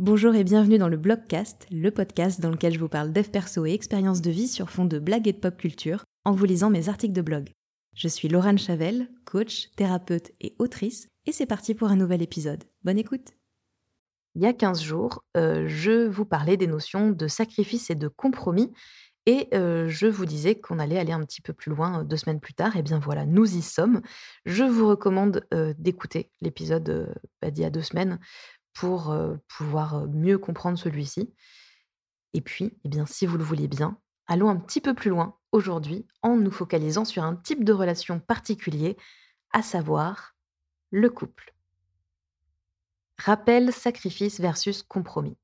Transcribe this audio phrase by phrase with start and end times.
[0.00, 3.64] Bonjour et bienvenue dans le Blogcast, le podcast dans lequel je vous parle dev perso
[3.64, 6.68] et expériences de vie sur fond de blagues et de pop culture en vous lisant
[6.68, 7.52] mes articles de blog.
[7.94, 12.64] Je suis Laurent Chavel, coach, thérapeute et autrice, et c'est parti pour un nouvel épisode.
[12.82, 13.34] Bonne écoute
[14.34, 18.08] Il y a 15 jours, euh, je vous parlais des notions de sacrifice et de
[18.08, 18.72] compromis,
[19.26, 22.16] et euh, je vous disais qu'on allait aller un petit peu plus loin euh, deux
[22.16, 22.76] semaines plus tard.
[22.76, 24.02] Et bien voilà, nous y sommes.
[24.44, 25.46] Je vous recommande
[25.78, 28.18] d'écouter l'épisode bah, d'il y a deux semaines
[28.74, 29.16] pour
[29.48, 31.32] pouvoir mieux comprendre celui-ci.
[32.34, 35.38] Et puis, eh bien, si vous le voulez bien, allons un petit peu plus loin
[35.52, 38.96] aujourd'hui en nous focalisant sur un type de relation particulier,
[39.52, 40.34] à savoir
[40.90, 41.54] le couple.
[43.18, 45.36] Rappel, sacrifice versus compromis.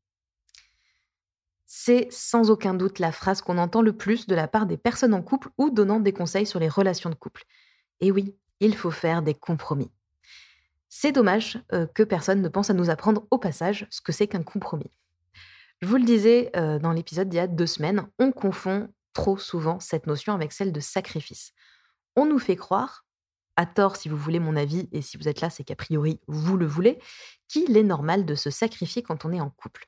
[1.67, 5.15] C'est sans aucun doute la phrase qu'on entend le plus de la part des personnes
[5.15, 7.45] en couple ou donnant des conseils sur les relations de couple.
[8.01, 9.93] Et oui, il faut faire des compromis.
[10.93, 14.27] C'est dommage euh, que personne ne pense à nous apprendre au passage ce que c'est
[14.27, 14.91] qu'un compromis.
[15.81, 19.39] Je vous le disais euh, dans l'épisode d'il y a deux semaines, on confond trop
[19.39, 21.53] souvent cette notion avec celle de sacrifice.
[22.17, 23.07] On nous fait croire,
[23.57, 26.21] à tort si vous voulez mon avis, et si vous êtes là, c'est qu'a priori
[26.27, 26.99] vous le voulez,
[27.47, 29.87] qu'il est normal de se sacrifier quand on est en couple.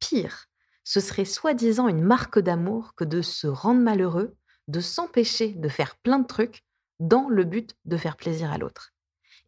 [0.00, 0.46] Pire,
[0.82, 5.96] ce serait soi-disant une marque d'amour que de se rendre malheureux, de s'empêcher de faire
[5.96, 6.64] plein de trucs
[6.98, 8.93] dans le but de faire plaisir à l'autre.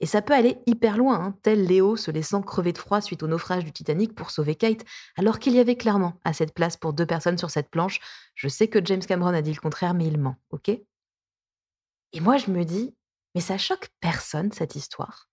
[0.00, 3.22] Et ça peut aller hyper loin, hein, tel Léo se laissant crever de froid suite
[3.22, 4.84] au naufrage du Titanic pour sauver Kate,
[5.16, 8.00] alors qu'il y avait clairement assez de place pour deux personnes sur cette planche.
[8.34, 10.68] Je sais que James Cameron a dit le contraire, mais il ment, ok?
[10.68, 12.94] Et moi, je me dis,
[13.34, 15.28] mais ça choque personne, cette histoire.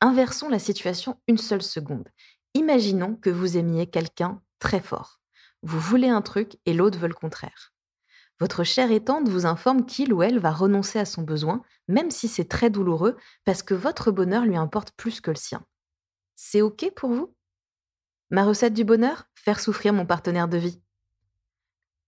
[0.00, 2.08] Inversons la situation une seule seconde.
[2.54, 5.20] Imaginons que vous aimiez quelqu'un très fort.
[5.62, 7.73] Vous voulez un truc et l'autre veut le contraire.
[8.40, 12.26] Votre chère étante vous informe qu'il ou elle va renoncer à son besoin, même si
[12.28, 15.64] c'est très douloureux, parce que votre bonheur lui importe plus que le sien.
[16.34, 17.34] C'est OK pour vous?
[18.30, 19.28] Ma recette du bonheur?
[19.34, 20.82] Faire souffrir mon partenaire de vie.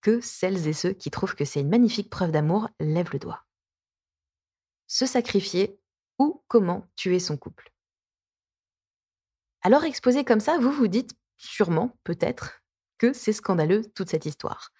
[0.00, 3.44] Que celles et ceux qui trouvent que c'est une magnifique preuve d'amour lèvent le doigt.
[4.88, 5.78] Se sacrifier
[6.18, 7.72] ou comment tuer son couple.
[9.62, 12.62] Alors exposé comme ça, vous vous dites sûrement, peut-être,
[12.98, 14.70] que c'est scandaleux toute cette histoire.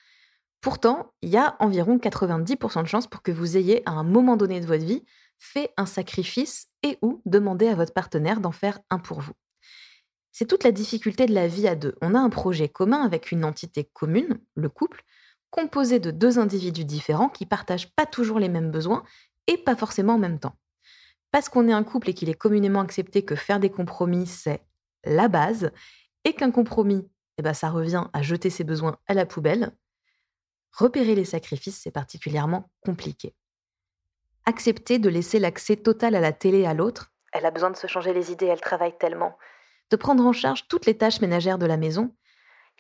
[0.61, 4.37] Pourtant, il y a environ 90% de chances pour que vous ayez, à un moment
[4.37, 5.05] donné de votre vie,
[5.39, 9.35] fait un sacrifice et ou demandé à votre partenaire d'en faire un pour vous.
[10.33, 11.95] C'est toute la difficulté de la vie à deux.
[12.03, 15.03] On a un projet commun avec une entité commune, le couple,
[15.51, 19.03] composé de deux individus différents qui partagent pas toujours les mêmes besoins
[19.47, 20.57] et pas forcément en même temps.
[21.31, 24.63] Parce qu'on est un couple et qu'il est communément accepté que faire des compromis, c'est
[25.05, 25.71] la base,
[26.25, 29.73] et qu'un compromis, eh ben, ça revient à jeter ses besoins à la poubelle,
[30.77, 33.35] repérer les sacrifices, c'est particulièrement compliqué.
[34.45, 37.87] Accepter de laisser l'accès total à la télé à l'autre, elle a besoin de se
[37.87, 39.37] changer les idées, elle travaille tellement,
[39.91, 42.15] de prendre en charge toutes les tâches ménagères de la maison.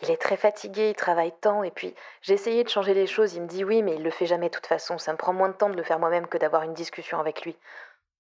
[0.03, 3.35] Il est très fatigué, il travaille tant, et puis j'ai essayé de changer les choses,
[3.35, 5.33] il me dit oui, mais il le fait jamais de toute façon, ça me prend
[5.33, 7.56] moins de temps de le faire moi-même que d'avoir une discussion avec lui.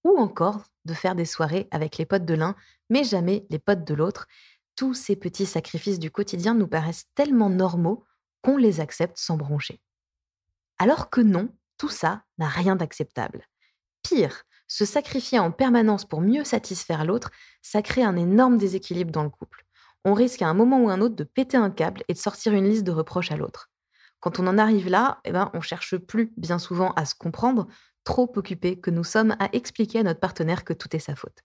[0.04, 2.54] Ou encore de faire des soirées avec les potes de l'un,
[2.90, 4.26] mais jamais les potes de l'autre.
[4.76, 8.04] Tous ces petits sacrifices du quotidien nous paraissent tellement normaux
[8.46, 9.80] qu'on les accepte sans broncher.
[10.78, 11.48] Alors que non,
[11.78, 13.48] tout ça n'a rien d'acceptable.
[14.04, 19.24] Pire, se sacrifier en permanence pour mieux satisfaire l'autre, ça crée un énorme déséquilibre dans
[19.24, 19.64] le couple.
[20.04, 22.52] On risque à un moment ou un autre de péter un câble et de sortir
[22.52, 23.68] une liste de reproches à l'autre.
[24.20, 27.66] Quand on en arrive là, eh ben, on cherche plus bien souvent à se comprendre,
[28.04, 31.42] trop occupé que nous sommes à expliquer à notre partenaire que tout est sa faute.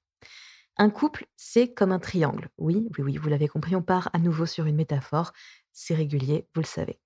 [0.81, 2.49] Un couple, c'est comme un triangle.
[2.57, 5.31] Oui, oui, oui, vous l'avez compris, on part à nouveau sur une métaphore
[5.73, 6.99] c'est régulier, vous le savez.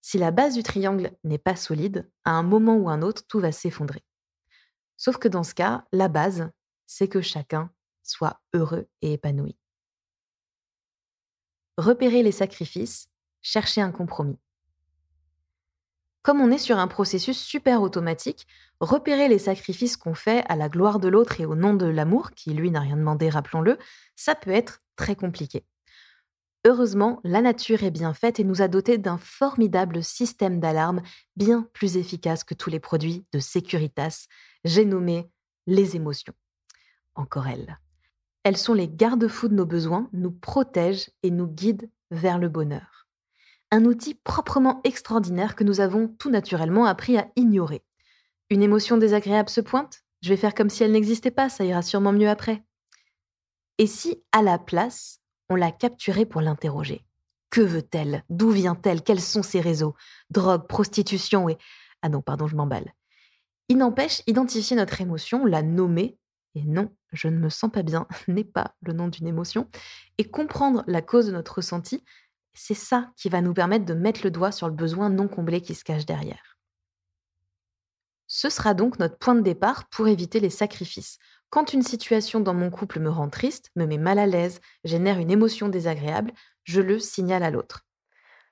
[0.00, 3.40] Si la base du triangle n'est pas solide, à un moment ou un autre, tout
[3.40, 4.02] va s'effondrer.
[4.96, 6.50] Sauf que dans ce cas, la base,
[6.86, 7.70] c'est que chacun
[8.02, 9.58] soit heureux et épanoui.
[11.76, 13.10] Repérer les sacrifices,
[13.42, 14.40] chercher un compromis.
[16.22, 18.46] Comme on est sur un processus super automatique,
[18.80, 22.30] repérer les sacrifices qu'on fait à la gloire de l'autre et au nom de l'amour,
[22.30, 23.76] qui lui n'a rien demandé, rappelons-le,
[24.14, 25.64] ça peut être très compliqué.
[26.64, 31.02] Heureusement, la nature est bien faite et nous a dotés d'un formidable système d'alarme
[31.34, 34.28] bien plus efficace que tous les produits de Securitas.
[34.64, 35.28] J'ai nommé
[35.66, 36.34] les émotions.
[37.16, 37.80] Encore elles.
[38.44, 43.01] Elles sont les garde-fous de nos besoins, nous protègent et nous guident vers le bonheur.
[43.74, 47.82] Un outil proprement extraordinaire que nous avons tout naturellement appris à ignorer.
[48.50, 51.80] Une émotion désagréable se pointe Je vais faire comme si elle n'existait pas, ça ira
[51.80, 52.62] sûrement mieux après.
[53.78, 57.06] Et si, à la place, on l'a capturée pour l'interroger?
[57.48, 58.24] Que veut-elle?
[58.28, 59.02] D'où vient-elle?
[59.02, 59.94] Quels sont ses réseaux?
[60.28, 61.56] Drogue, prostitution et...
[62.02, 62.92] Ah non, pardon, je m'emballe.
[63.70, 66.18] Il n'empêche, identifier notre émotion, la nommer,
[66.54, 69.68] et non, je ne me sens pas bien n'est pas le nom d'une émotion.
[70.18, 72.04] Et comprendre la cause de notre ressenti,
[72.54, 75.60] c'est ça qui va nous permettre de mettre le doigt sur le besoin non comblé
[75.60, 76.58] qui se cache derrière.
[78.26, 81.18] Ce sera donc notre point de départ pour éviter les sacrifices.
[81.50, 85.18] Quand une situation dans mon couple me rend triste, me met mal à l'aise, génère
[85.18, 86.32] une émotion désagréable,
[86.64, 87.84] je le signale à l'autre.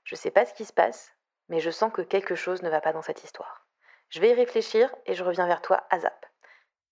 [0.05, 1.12] Je ne sais pas ce qui se passe,
[1.49, 3.67] mais je sens que quelque chose ne va pas dans cette histoire.
[4.11, 6.26] Je vais y réfléchir et je reviens vers toi à zap.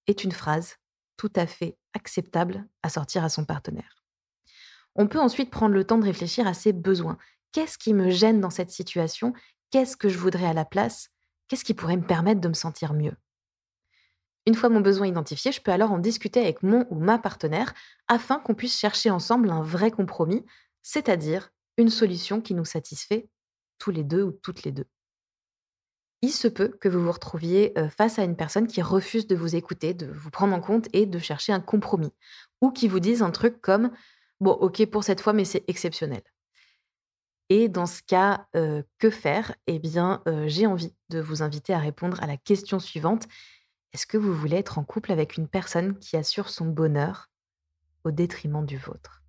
[0.06, 0.76] Est une phrase
[1.18, 3.97] tout à fait acceptable à sortir à son partenaire.
[4.98, 7.16] On peut ensuite prendre le temps de réfléchir à ses besoins.
[7.52, 9.32] Qu'est-ce qui me gêne dans cette situation?
[9.70, 11.08] Qu'est-ce que je voudrais à la place?
[11.46, 13.14] Qu'est-ce qui pourrait me permettre de me sentir mieux?
[14.46, 17.74] Une fois mon besoin identifié, je peux alors en discuter avec mon ou ma partenaire
[18.08, 20.44] afin qu'on puisse chercher ensemble un vrai compromis,
[20.82, 23.28] c'est-à-dire une solution qui nous satisfait
[23.78, 24.86] tous les deux ou toutes les deux.
[26.22, 29.54] Il se peut que vous vous retrouviez face à une personne qui refuse de vous
[29.54, 32.12] écouter, de vous prendre en compte et de chercher un compromis,
[32.60, 33.92] ou qui vous dise un truc comme
[34.40, 36.22] Bon, ok pour cette fois, mais c'est exceptionnel.
[37.48, 38.46] Et dans ce cas,
[38.98, 39.54] que faire?
[39.66, 43.26] Eh bien, j'ai envie de vous inviter à répondre à la question suivante.
[43.94, 47.30] Est-ce que vous voulez être en couple avec une personne qui assure son bonheur
[48.04, 49.22] au détriment du vôtre?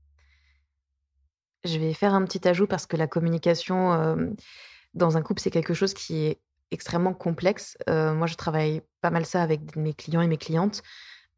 [1.64, 4.36] Je vais faire un petit ajout parce que la communication
[4.94, 6.42] dans un couple, c'est quelque chose qui est
[6.72, 7.78] extrêmement complexe.
[7.88, 10.84] moi, je travaille pas mal ça avec mes clients et mes clientes.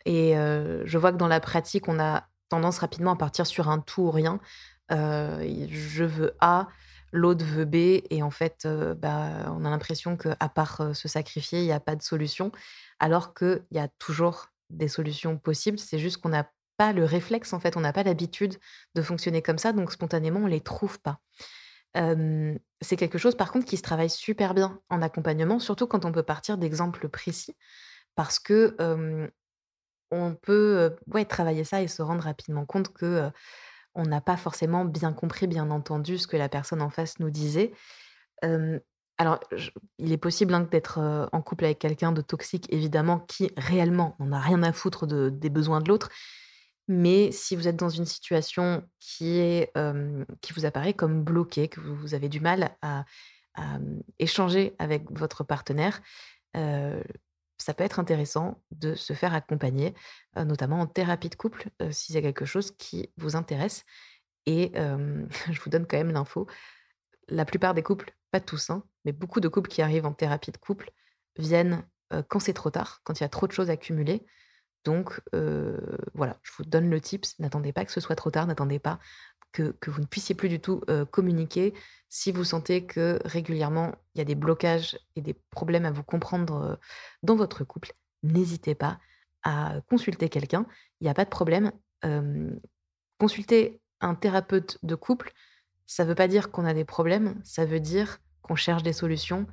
[0.06, 3.80] Et je vois que dans la pratique, on a tendance rapidement à partir sur un
[3.80, 4.39] tout ou rien.
[4.89, 6.68] je veux A,
[7.12, 7.75] l'autre veut B,
[8.09, 8.68] et en fait,
[8.98, 12.51] bah, on a l'impression qu'à part se sacrifier, il n'y a pas de solution,
[13.00, 15.80] alors qu'il y a toujours des solutions possibles.
[15.80, 18.56] C'est juste qu'on n'a pas le réflexe, en fait, on n'a pas l'habitude
[18.95, 21.19] de fonctionner comme ça, donc spontanément, on ne les trouve pas.
[21.95, 26.12] c'est quelque chose, par contre, qui se travaille super bien en accompagnement, surtout quand on
[26.12, 27.56] peut partir d'exemples précis,
[28.15, 28.75] parce que
[30.11, 33.29] on peut ouais, travailler ça et se rendre rapidement compte que
[33.95, 37.29] on n'a pas forcément bien compris, bien entendu ce que la personne en face nous
[37.29, 37.73] disait.
[39.17, 39.39] alors,
[39.97, 44.31] il est possible hein, d'être en couple avec quelqu'un de toxique, évidemment, qui réellement n'en
[44.31, 46.09] a rien à foutre des besoins de l'autre.
[46.87, 49.71] Mais si vous êtes dans une situation qui, est,
[50.41, 53.05] qui vous apparaît comme bloquée, que vous, avez du mal à,
[54.19, 56.01] échanger avec votre partenaire,
[57.61, 59.93] ça peut être intéressant de se faire accompagner,
[60.35, 63.85] notamment en thérapie de couple, si c'est quelque chose qui vous intéresse.
[64.45, 66.47] Et je vous donne quand même l'info,
[67.27, 70.51] la plupart des couples, pas tous, hein, mais beaucoup de couples qui arrivent en thérapie
[70.51, 70.91] de couple
[71.37, 71.83] viennent
[72.27, 74.25] quand c'est trop tard, quand il y a trop de choses accumulées.
[74.83, 75.21] Donc
[76.13, 78.99] voilà, je vous donne le tips, n'attendez pas que ce soit trop tard, n'attendez pas
[79.51, 80.81] que, vous ne puissiez plus du tout
[81.12, 81.74] communiquer.
[82.09, 86.03] Si vous sentez que régulièrement, il y a des blocages et des problèmes à vous
[86.03, 86.80] comprendre
[87.24, 87.94] dans votre couple,
[88.24, 89.00] n'hésitez pas
[89.44, 90.65] à consulter quelqu'un.
[91.00, 91.71] Il n'y a pas de problème.
[93.18, 95.31] consulter un thérapeute de couple,
[95.86, 98.94] ça ne veut pas dire qu'on a des problèmes, ça veut dire qu'on cherche des
[98.94, 99.45] solutions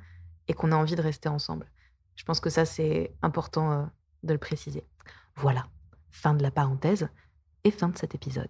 [0.47, 1.71] et qu'on a envie de rester ensemble.
[2.15, 3.89] Je pense que ça, c'est important
[4.23, 4.85] de le préciser.
[5.35, 5.67] Voilà,
[6.09, 7.07] fin de la parenthèse
[7.63, 8.49] et fin de cet épisode.